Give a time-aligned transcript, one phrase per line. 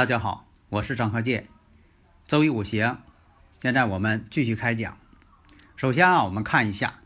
[0.00, 1.46] 大家好，我是张鹤剑。
[2.26, 3.02] 周易五行，
[3.60, 4.96] 现在我们继续开讲。
[5.76, 7.00] 首先啊，我们看一下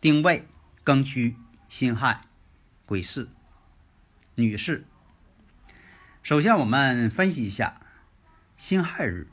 [0.00, 0.46] 丁未、
[0.84, 1.34] 庚戌、
[1.68, 2.20] 辛亥、
[2.86, 3.30] 癸巳、
[4.36, 4.84] 女士。
[6.22, 7.80] 首先我们分析一下
[8.56, 9.26] 辛亥日。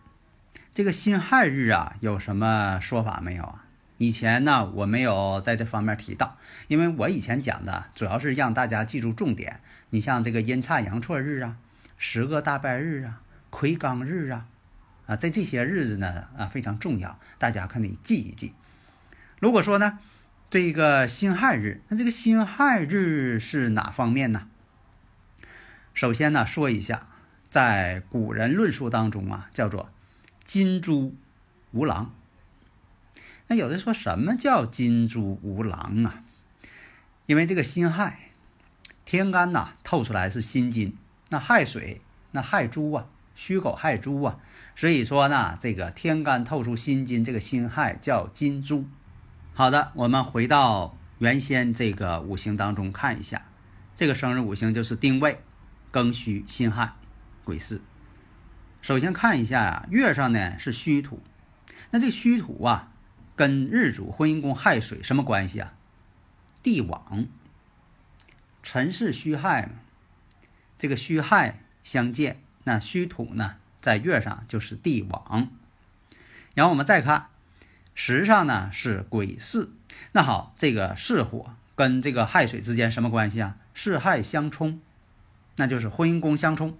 [0.73, 3.66] 这个辛亥日啊，有什么说法没有啊？
[3.99, 9.62] 以前呢，我没有在这方面提到，因为我以前讲的主要是让大家记住重点。
[9.91, 11.57] 你像这个阴差阳错日啊。
[12.05, 14.46] 十个大拜日啊，魁罡日啊，
[15.07, 18.51] 啊，在这些日子呢啊非常重要，大家可以记一记。
[19.40, 19.99] 如果说呢，
[20.49, 24.49] 这个辛亥日，那这个辛亥日是哪方面呢？
[25.93, 27.07] 首先呢，说一下，
[27.49, 29.90] 在古人论述当中啊，叫做
[30.43, 31.15] 金猪
[31.71, 32.13] 无狼。
[33.48, 36.21] 那有的说什么叫金猪无狼啊？
[37.27, 38.32] 因为这个辛亥，
[39.05, 40.98] 天干呐透出来是辛金。
[41.29, 44.40] 那亥水，那亥猪啊，戌狗亥猪啊，
[44.76, 48.85] 所以说呢，这个天干透出辛金，这个辛亥叫金猪。
[49.54, 53.44] 好的，我们回到原先这个五行当中看一下，
[53.96, 55.40] 这个生日五行就是丁未、
[55.91, 56.94] 庚戌、辛亥、
[57.44, 57.82] 癸巳。
[58.82, 61.21] 首先看一下呀，月上呢是戌土，
[61.91, 62.91] 那这戌土啊，
[63.35, 65.74] 跟日主婚姻宫亥水什么关系啊？
[66.62, 67.25] 地网，
[68.61, 69.79] 辰是戌亥嘛。
[70.83, 75.49] 这个戌亥相见，那戌土呢，在月上就是地网。
[76.55, 77.27] 然后我们再看
[77.95, 79.69] 时上呢是癸巳，
[80.11, 83.55] 那好，这个巳火跟这个亥水之间什么关系啊？
[83.73, 84.81] 巳亥相冲，
[85.55, 86.77] 那就是婚姻宫相冲。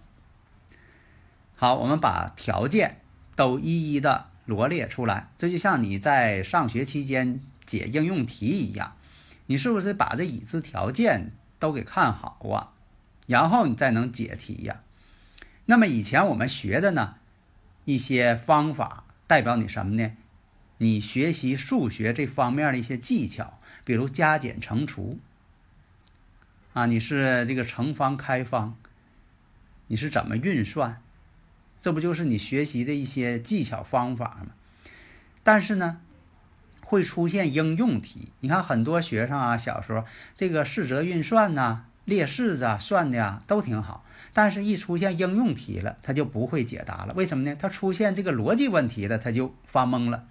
[1.56, 3.00] 好，我们把条件
[3.38, 8.98] 都一一的罗列出来，这就像你在上学期间解应用题一样，
[9.46, 12.73] 你是不是把这已知条件都给看好啊？
[13.26, 14.82] 然后你再能解题呀。
[15.66, 17.16] 那么以前我们学的呢，
[17.86, 20.12] 一些方法代表你什么呢？
[20.80, 25.20] 你学习数学这方面的一些技巧，比如加减乘除
[26.74, 28.76] 啊，你是这个乘方开方，
[29.88, 31.02] 你是怎么运算？
[31.80, 34.48] 这不就是你学习的一些技巧方法吗？
[35.44, 36.02] 但是呢，
[36.82, 38.30] 会出现应用题。
[38.42, 40.06] 你看很多学生啊，小时候
[40.36, 41.86] 这个四则运算呢。
[42.06, 44.04] 列式子啊，算的呀都挺好，
[44.34, 47.14] 但是一出现应用题了，他就不会解答了。
[47.14, 47.56] 为什么呢？
[47.58, 50.26] 他出现这个逻辑问题了，他就发懵了。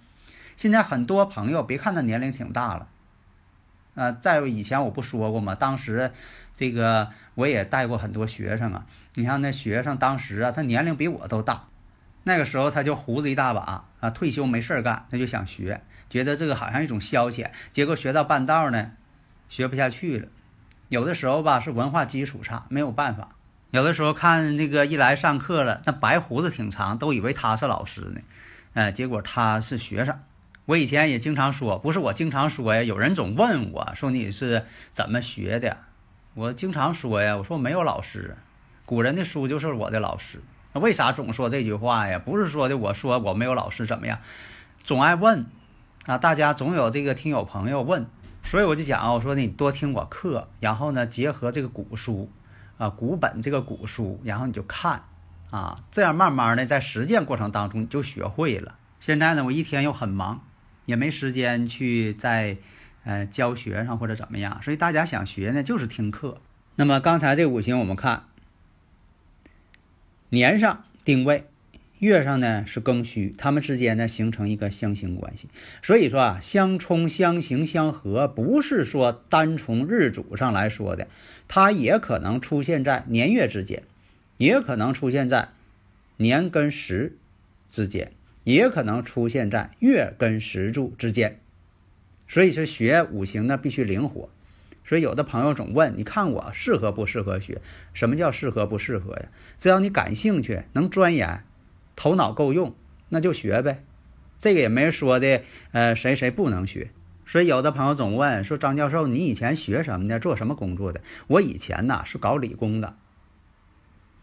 [0.55, 2.87] 现在很多朋友，别看他年龄挺大了，
[3.95, 5.55] 啊，在以前我不说过吗？
[5.55, 6.11] 当时
[6.55, 8.85] 这个我也带过很多学生啊。
[9.15, 11.65] 你看那学生当时啊，他年龄比我都大，
[12.23, 17.49] 那个时候他就胡子一大把啊，退休没事干，他就想学，觉得这个好像一种消遣。
[17.71, 18.91] 结果学到半道呢，
[19.49, 20.27] 学不下去了。
[20.93, 23.29] 有的时候吧是文化基础差，没有办法。
[23.71, 28.21] 有的时候看那个一来上课了，那白胡子挺长，都以为他是老师呢，
[28.75, 30.19] 哎，结果他是学生。
[30.65, 35.77] 我以前也经常说，不是我经常说呀，有人总问我说你是怎么学的，
[36.35, 38.37] 我经常说呀，我说没有老师，
[38.85, 40.43] 古人的书就是我的老师。
[40.73, 42.21] 那为啥总说这句话呀？
[42.23, 44.19] 不是说的我说我没有老师怎么样，
[44.83, 45.47] 总爱问
[46.05, 48.05] 啊，大家总有这个听友朋友问。
[48.43, 52.29] 所以我就讲啊，我说你多听我课，然后呢，结合这个古书，
[52.77, 55.01] 啊，古本这个古书，然后你就看，
[55.49, 58.75] 啊，这样慢慢的在实践过程当中你就学会了。
[58.99, 60.41] 现在呢，我一天又很忙，
[60.85, 62.57] 也没时间去在，
[63.05, 66.37] 呃，教学上或者怎么样，所以大家想学呢，就是听课。
[66.75, 68.25] 那么刚才这五行我们看，
[70.29, 71.47] 年上定位。
[72.03, 75.47] 月上呢是庚戌，它们之间呢形成一个相刑关系。
[75.81, 81.07] 所以说啊，相冲、相刑、相合，不是说单从日主上来说的，
[81.47, 83.83] 它也可能出现在年月之间，
[84.37, 85.49] 也可能出现在
[86.17, 87.15] 年跟时
[87.69, 88.11] 之间，
[88.43, 91.39] 也可能出现在月跟时柱之间。
[92.27, 94.29] 所以说学五行呢必须灵活。
[94.85, 97.61] 所以有的朋友总问，你看我适合不适合学？
[97.93, 99.27] 什么叫适合不适合呀？
[99.57, 101.43] 只要你感兴趣，能钻研。
[101.95, 102.75] 头脑够用，
[103.09, 103.83] 那就学呗。
[104.39, 106.91] 这个也没人说的，呃，谁谁不能学。
[107.25, 110.19] 所以有的朋友总问说：“张教授，你以前学什么的？
[110.19, 112.97] 做什么工作的？”我以前呐是搞理工的，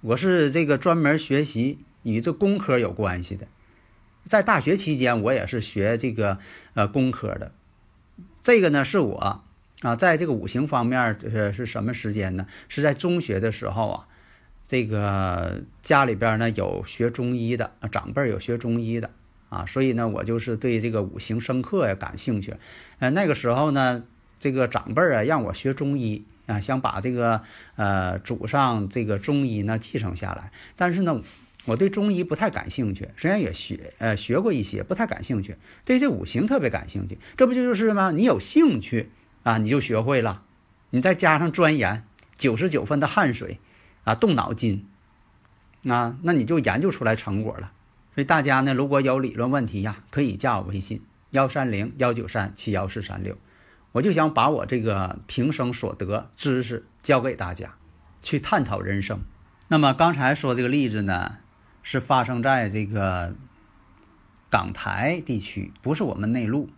[0.03, 3.47] 我是这个专门学习与这工科有关系的。
[4.25, 6.39] 在大学期间，我也是学这个
[6.75, 7.53] 呃工科的。
[8.43, 9.43] 这个呢是我
[9.81, 12.47] 啊，在这个五行方面是是什么时间呢？
[12.69, 14.07] 是在中学的时候啊。
[14.71, 19.11] 这个家里边呢有学中医的长辈有学中医的
[19.49, 22.55] 啊，所以呢我就是对这个五行生克呀感兴趣。
[23.01, 24.05] 呃，那个时候呢，
[24.39, 27.43] 这个长辈啊让我学中医啊，想把这个
[27.75, 30.53] 呃祖上这个中医呢继承下来。
[30.77, 31.21] 但是呢，
[31.65, 35.57] 我对中医不太感兴趣，虽然也学呃学过一些，不太感兴趣。
[35.85, 38.13] 对这五行特别感兴趣，这不就就是吗？
[38.13, 39.11] 你有兴趣
[39.43, 40.45] 啊，你就学会了，
[40.91, 42.05] 你再加上钻研，
[42.39, 43.59] 九十九分的汗水。
[44.05, 44.87] 啊，动脑筋，
[45.85, 47.73] 啊，那你就研究出来成果了。
[48.15, 53.37] 所以大家呢，如果有理论问题呀，可以加我微信幺三零幺九三七幺四三六。
[53.93, 57.75] 我就想把我这个平生所得知识教给大家，
[58.23, 59.21] 去探讨人生。
[59.69, 61.37] 那么刚才说这个例子呢，
[61.83, 63.35] 是发生在这个
[64.49, 66.71] 港台地区，不是我们内陆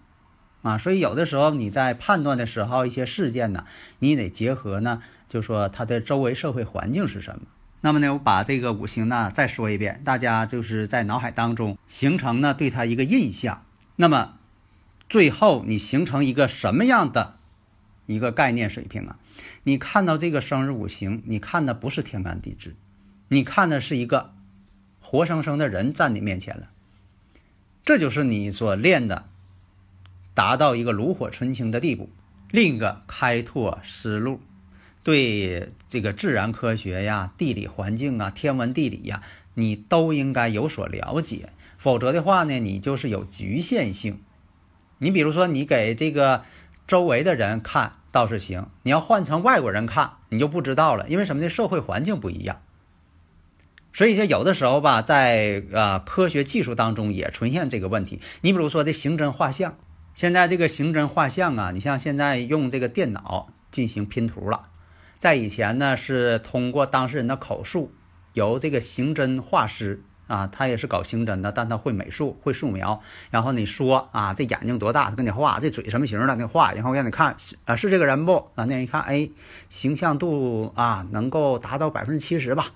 [0.63, 0.77] 啊。
[0.77, 3.65] 所以有的时候你在判断的时候，一些事件呢，
[4.01, 5.03] 你得结合呢。
[5.33, 7.47] 就说它的周围社会环境是什么？
[7.81, 13.65] 那么呢，我把这个五行呢再说一遍，大家就是在脑海当中形成呢对它一个印象。
[13.97, 14.35] 那么
[15.09, 17.39] 最后你形成一个什么样的
[18.05, 19.19] 一个概念水平啊？
[19.63, 22.77] 你看到这个生日五行，你看的不是天干地支，
[23.29, 24.35] 你看的是一个
[25.01, 26.69] 活生生的人站你面前了，
[27.87, 29.31] 这就是你所练的，
[30.35, 32.11] 达到一个炉火纯青的地步。
[32.51, 34.39] 另一个开拓思路。
[35.03, 39.23] 对这个自然科学呀、地理环境啊、天文地理呀，
[39.55, 44.21] 你都应该有所了解，否则的话呢，你就是有局限性。
[44.99, 46.45] 你比如说，你给这个
[46.87, 51.49] 周围的人看倒是行，你要换成外国人看，你就不知道了，因为什么呢？
[51.49, 52.61] 社会环境不一样。
[53.93, 58.21] 所以说，有的时候吧，在啊科学技术当中也出现这个问题。
[58.41, 59.77] 你比如说这刑侦画像，
[60.15, 64.69] 现在这个刑侦画像啊，你像现在用这个电脑进行拼图了。
[65.23, 67.93] 在以前呢，是通过当事人的口述，
[68.33, 73.01] 由这个刑侦画师啊，他也是搞刑侦的，但他会美术，会素描。
[73.31, 76.73] 然后你说啊，这眼睛多大，他给你画；这嘴什么形的，给你画。
[76.73, 77.37] 然后让你看，
[77.67, 78.35] 啊，是这个人不？
[78.57, 79.31] 啊，那人一看，哎，
[79.71, 82.73] 形象度啊，能够达到百分之七十吧，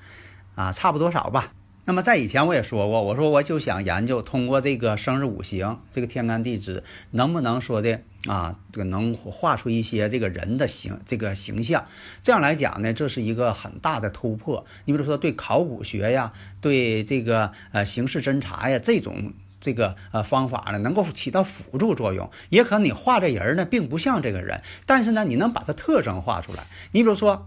[0.54, 1.50] 啊，差不多少吧。
[1.88, 11.86] 那么在以前我也说过，我说我就想研究通过这个生日五行，这个天干地支，能不能说的啊，这个能画出一些这个人的形这个形象。
[12.24, 14.66] 这样来讲呢，这是一个很大的突破。
[14.84, 22.28] 你比如说对考古学呀，对这个呃刑事侦查呀这种这个呃方法呢，能够起到辅助作用。
[22.48, 26.64] 也可能你画这人呢，并不像这个人，但是呢，你能把他特征画出来。
[26.90, 27.46] 你比如说，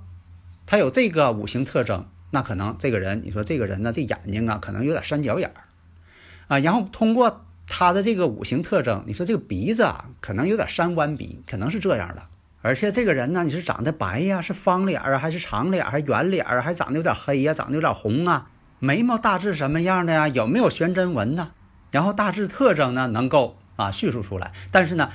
[0.66, 2.06] 他有这个五行特征。
[2.32, 5.64] 那可能这个人，你说这个人呢，这眼睛啊，可能有点三角眼儿，
[6.48, 12.22] 啊，然后通过他的这个五行特征，你说这个鼻子啊，可能有点三弯鼻，可能是这样的。
[12.62, 18.48] 而且这个人呢，你是长得白呀，是方脸儿啊，还是长脸儿，还是圆脸啊，还长得有点黑呀，长得有点红啊？
[18.80, 20.28] 眉毛大致什么样的呀？
[20.28, 21.52] 有没有悬针纹呢？
[21.92, 24.52] 然后大致特征呢，能够啊叙述出来。
[24.72, 25.10] 但是呢。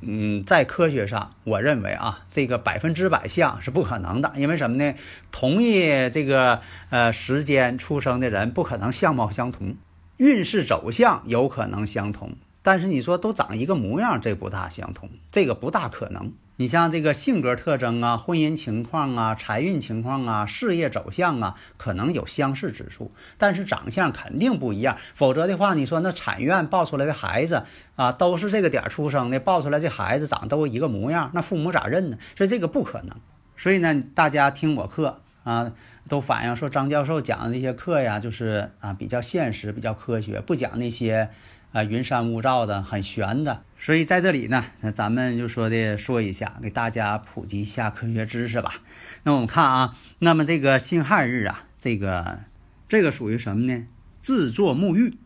[0.00, 4.94] 嗯，在科学上，我认为啊，这个百分之百像是不可能的，因为什么呢？
[5.30, 6.60] 同一这个
[6.90, 9.76] 呃时间出生的人，不可能相貌相同，
[10.16, 12.32] 运势走向有可能相同。
[12.62, 16.32] 但是你说都长一个模样，这不大相同，这个不大可能。
[16.62, 24.96] 你像这个性格特征啊、婚姻情况啊、财运情况啊、事业走向啊，可能有相似之处，但是长相肯定不一样。
[25.16, 27.64] 否则的话，你说那产院抱出来的孩子
[27.96, 32.18] 啊，都是这个点儿出生的，抱出来这孩子长都一个模样，那父母咋认呢？
[32.36, 33.16] 所以这个不可能。
[33.56, 35.72] 所以呢，大家听我课啊，
[36.08, 41.30] 都反映说张教授讲的这些课呀，就是啊比较现实、比较科学，不讲那些。
[41.72, 48.74] 啊，云山雾罩的，很玄的，所以在这里呢，那咱们就说的说一下，给大家普及一下科学知识吧。
[49.22, 52.40] 那我们看啊，那么这个辛亥日啊，这个
[52.88, 53.86] 这个属于什么呢？
[54.20, 55.16] 自作沐浴，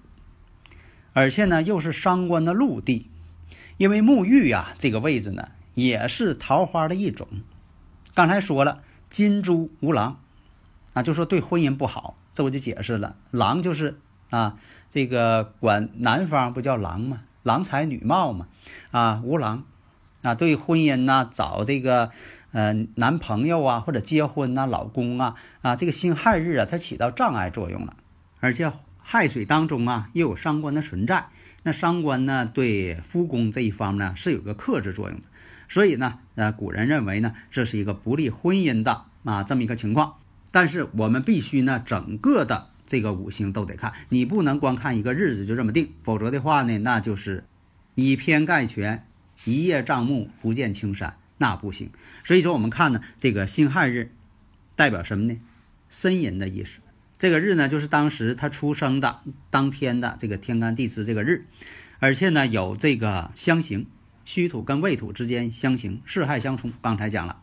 [1.12, 3.10] 而且呢又是伤官的禄地，
[3.76, 7.26] 因为沐浴呀这个位置呢也是桃花的一种。
[8.14, 10.20] 刚才说了，金猪无狼，
[10.94, 13.98] 啊，就说对婚姻不好，这我就解释了，狼就是
[14.30, 14.56] 啊。
[14.88, 17.20] 这个管男方不叫郎吗？
[17.42, 18.48] 郎才女貌嘛，
[18.90, 19.64] 啊，无郎，
[20.22, 22.10] 啊，对婚姻呐，找这个
[22.52, 27.94] 呃男朋友啊，或者结婚呐，老公啊，啊，这个辛亥日啊，它起到障碍作用了。
[28.40, 31.26] 而且亥水当中啊，又有伤官的存在，
[31.62, 35.26] 那伤官呢，对夫宫这一方呢是有个克制作用的，
[35.68, 40.14] 所以呢，呃，古人认为呢，这是一个不利婚姻的啊这么一个情况。
[40.50, 47.44] 但是我们必须呢，整个的这个五行都得看，你不能光看一个日子就这么定，否则的话呢，那就是
[47.94, 49.06] 以偏概全，
[49.44, 51.90] 一叶障目不见青山，那不行。
[52.24, 54.12] 所以说，我们看呢，这个辛亥日
[54.76, 55.40] 代表什么呢？
[55.90, 56.80] 呻吟的意思。
[57.18, 61.46] 这个日呢，就是当时他出生的当天的这个天干地支这个日，
[61.98, 63.86] 而且呢有这个相刑，
[64.24, 66.72] 戌土跟未土之间相刑，四害相冲。
[66.82, 67.40] 刚才讲了，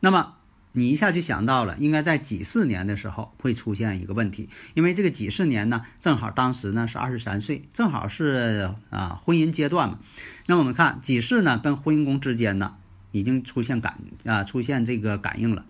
[0.00, 0.34] 那么
[0.72, 9.98] 你一下就想到了，应该在己巳年的时候会出现一个问题，因为这个己巳年呢，正好当时呢是二十三岁，正好是啊婚姻阶段嘛。
[10.46, 12.76] 那我们看己巳呢跟婚姻宫之间呢
[13.12, 15.64] 已经出现感啊出现这个感应了，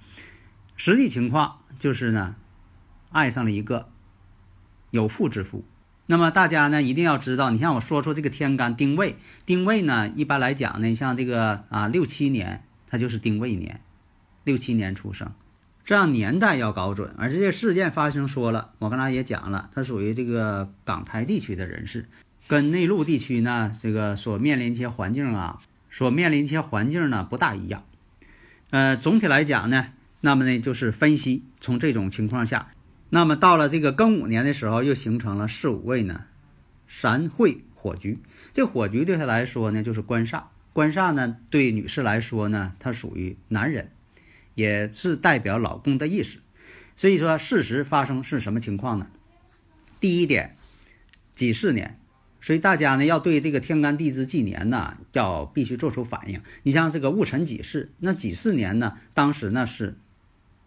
[0.76, 2.36] 实际情况就是呢。
[3.12, 3.88] 爱上了一个
[4.92, 5.64] 有妇之夫，
[6.06, 13.80] 那么大家呢一定要知道，你像我说说这个天干丁未，丁未呢一般来讲呢，像这个啊六七年，它就是丁未年，
[14.44, 15.32] 六七年出生，
[15.84, 17.14] 这样年代要搞准。
[17.18, 22.06] 而这些事件发生，说了，我刚才也讲了，它属于这个港台地区的人士，
[22.46, 27.84] 跟内陆地区呢这个所面临一些环境啊，所面临一些环境呢不大一样。
[28.70, 29.86] 呃，总体来讲呢，
[30.20, 32.70] 那么呢就是分析从这种情况下。
[33.12, 36.26] 那么到了这个庚午年的时候，又形成了四五位呢，
[36.86, 38.20] 三会火局。
[38.52, 40.44] 这火局对他来说呢，就是官煞。
[40.72, 43.90] 官煞呢，对女士来说呢，它属于男人，
[44.54, 46.38] 也是代表老公的意思。
[46.96, 49.08] 所以说，事实发生是什么情况呢？
[49.98, 50.56] 第一点，
[51.34, 51.98] 己巳年，
[52.40, 56.40] 所以大家呢要对这个天干地支纪年呢，要必须做出反应。
[56.62, 59.96] 你像这个戊辰己巳，那己巳年呢，当时呢是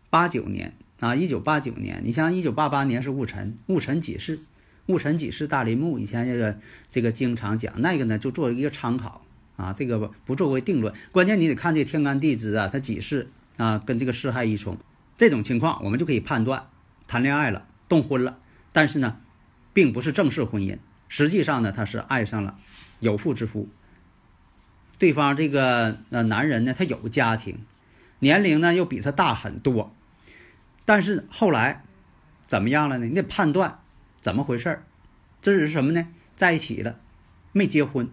[0.09, 0.73] 八九年。
[0.99, 4.39] 啊，一九八九年，你像一九八八年是戊辰，戊辰己巳，
[4.85, 6.57] 戊辰己巳大林木，以前这个
[6.89, 9.25] 这个经常讲那个呢，就做一个参考
[9.57, 14.77] 啊，这个不作为定论，关键你得看这天干地支啊，它几巳啊，跟这个四害一冲，
[15.17, 16.67] 这种情况我们就可以判断
[17.07, 18.39] 谈恋爱了，动婚了，
[18.71, 19.17] 但是呢，
[19.73, 22.57] 并不是正式婚姻，实际上呢，他是爱上了
[22.99, 23.69] 有妇之夫，
[24.97, 27.59] 对方这个呃男人呢，他有家庭，
[28.19, 29.95] 年龄呢又比他大很多。
[30.85, 31.83] 但是后来
[32.47, 33.05] 怎么样了呢？
[33.05, 33.79] 你得判断
[34.21, 34.83] 怎么回事儿，
[35.41, 36.07] 这是什么呢？
[36.35, 36.99] 在一起了，
[37.51, 38.09] 没结婚。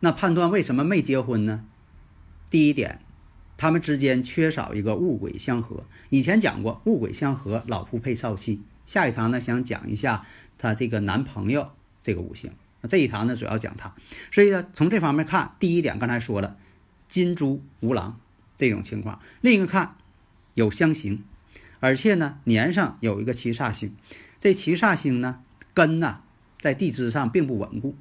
[0.00, 1.64] 那判断为什么没结婚呢？
[2.48, 3.00] 第一点，
[3.56, 5.84] 他们之间缺少一个物鬼相合。
[6.10, 8.60] 以前讲过物鬼相合，老夫配少妻。
[8.84, 10.26] 下一堂呢，想讲一下
[10.58, 11.70] 他这个男朋友
[12.02, 12.52] 这个五行。
[12.80, 13.94] 那这一堂呢，主要讲他。
[14.30, 16.56] 所以呢，从这方面看，第一点刚才说了，
[17.08, 18.20] 金猪无狼
[18.56, 19.20] 这种情况。
[19.40, 19.96] 另一个看
[20.54, 21.24] 有相刑。
[21.78, 23.94] 而且呢，年上有一个七煞星，
[24.40, 25.40] 这七煞星呢
[25.74, 26.20] 根呢
[26.58, 27.94] 在地支上并不稳固，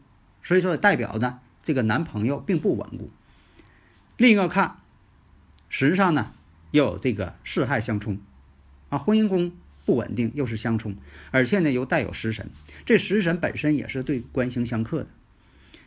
[0.43, 3.09] 所以说代表呢这个男朋友并不稳固。
[4.15, 4.77] 另一个看，
[5.77, 6.31] 时上呢
[6.71, 8.17] 又有这个四害相冲，
[8.87, 9.51] 啊，婚姻宫
[9.83, 10.95] 不稳定又是相冲，
[11.31, 12.49] 而且呢又带有食神，
[12.85, 15.07] 这食神本身也是对官星相克的。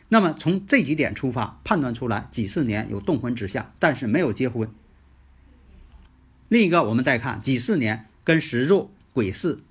[0.07, 4.69] 那么从这几点出发判断出来，几四年有动婚之象，但是没有结婚。
[6.49, 9.63] 另一个，我们再看己巳年跟食柱癸巳，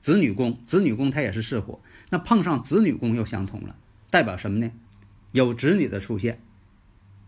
[0.00, 1.78] 子女宫，子女宫它也是巳火，
[2.10, 3.76] 那碰上子女宫又相同了，
[4.10, 4.72] 代表什么呢？
[5.30, 6.40] 有子女的出现，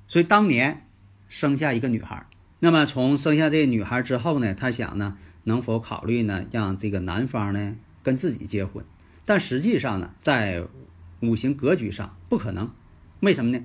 [0.09, 0.83] 所以当年
[1.29, 2.27] 生下一个女孩。
[2.59, 8.85] 那么从生下这个女孩之后呢，他想呢，能否考虑呢，让这个男方呢跟自己结婚？
[9.25, 10.65] 但实际上呢，在
[11.21, 12.71] 五行格局上不可能，
[13.21, 13.65] 为什么呢？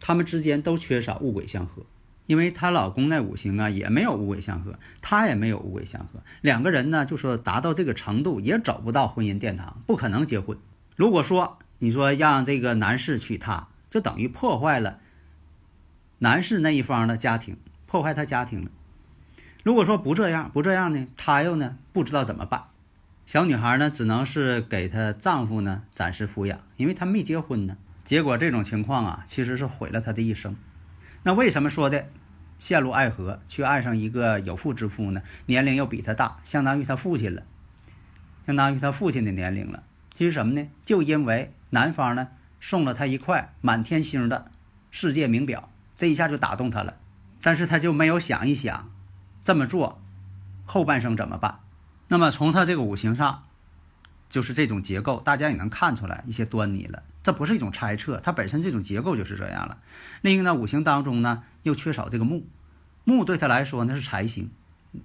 [0.00, 1.84] 他们之间都缺少物鬼相合。
[2.26, 10.56] 因为她老公那五行啊也没有五鬼相合，她也没有五鬼相合，两个人呢就说达到这个程度也走不到婚姻殿堂，不可能结婚。
[10.96, 15.00] 如果说你说让这个男士娶她，就等于破坏了
[16.24, 18.70] 男士那一方的家庭，破坏他家庭了。
[19.62, 22.64] 如果说不这样，不这样呢，她又呢不知道怎么办。
[23.26, 27.76] 小女孩呢只能是给她丈夫呢暂时抚养，因为她没结婚呢。
[28.04, 30.56] 结果这种情况啊，其实是毁了她的一生。
[31.24, 32.06] 那为什么说的
[32.58, 35.20] 陷入爱河，却爱上一个有妇之夫呢？
[35.44, 37.42] 年龄又比他大，相当于他父亲了，
[38.46, 39.82] 相当于他父亲的年龄了。
[40.14, 40.66] 其实什么呢？
[40.86, 42.28] 就因为男方呢
[42.62, 44.50] 送了他一块满天星的
[44.90, 46.94] 世界名表，这一下就打动他了。
[47.42, 48.90] 但是他就没有想一想，
[49.44, 50.00] 这么做
[50.64, 51.60] 后半生怎么办？
[52.08, 53.44] 那么从他这个五行上。
[54.30, 57.04] 就是这种结构，大家也能看出来一些端倪了。
[57.22, 59.78] 这不是一种猜测，它本身这种结构就是这样了。
[60.22, 62.44] 另一个呢，五行当中呢又缺少这个木，
[63.04, 64.50] 木对他来说那是财星，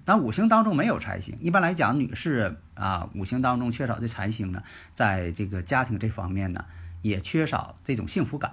[0.04, 6.64] 但五行当中没有财星，一般来讲，女士啊，五行当中缺少这财星呢，在这个家庭这方面呢，
[7.00, 8.52] 也缺少这种幸福感，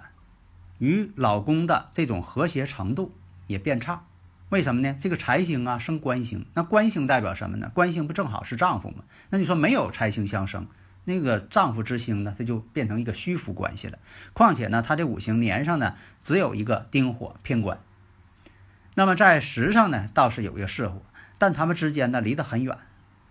[0.80, 3.14] 与老公的这种和谐程度
[3.48, 4.04] 也变差。
[4.50, 4.96] 为什么呢？
[5.00, 7.70] 这个财星啊生官星，那官星代表什么呢？
[7.74, 9.04] 官星不正好是丈夫吗？
[9.30, 10.68] 那你说没有财星相生，
[11.04, 14.00] 那个丈夫之星呢，它就变成一个虚浮关系了。
[14.32, 17.80] 况且呢，他这五行年上呢，只有一个丁火偏官。
[18.96, 21.02] 那么在时上呢，倒是有一个巳火，
[21.38, 22.78] 但他们之间呢离得很远，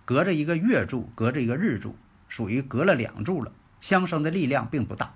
[0.04, 1.96] 隔着一个月柱，隔着一个日柱，
[2.28, 5.14] 属于隔了两柱了，相生的力量并不大。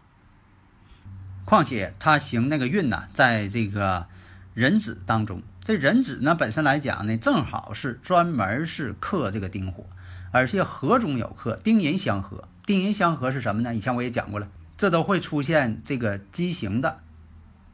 [1.45, 4.07] 况且他行那个运呢，在这个
[4.55, 5.43] 壬子当中。
[5.63, 9.85] 这壬子呢，本身来讲呢，正好是专门是克这个丁火，
[10.33, 12.49] 而且合中有克，丁寅相合。
[12.67, 13.75] 丁寅相合是什么呢？
[13.75, 17.01] 以前我也讲过了，这都会出现这个畸形的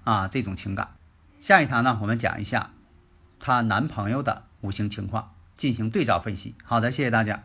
[0.05, 0.91] 啊这种情感。
[1.41, 2.71] 下一堂呢，我们讲一下
[3.39, 6.55] 她男朋友的五行情况，进行对照分析。
[6.65, 7.45] 好的，谢谢大家。